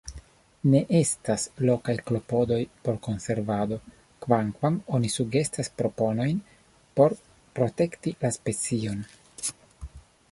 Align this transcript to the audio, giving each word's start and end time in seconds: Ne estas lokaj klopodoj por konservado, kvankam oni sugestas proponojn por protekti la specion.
Ne 0.73 0.79
estas 0.99 1.43
lokaj 1.69 1.93
klopodoj 2.07 2.57
por 2.87 2.97
konservado, 3.07 3.77
kvankam 4.27 4.79
oni 4.99 5.11
sugestas 5.17 5.69
proponojn 5.83 6.41
por 7.01 7.15
protekti 7.59 8.15
la 8.25 8.33
specion. 8.39 9.05